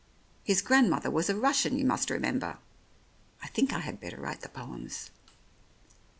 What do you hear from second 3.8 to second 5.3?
had better write the poems."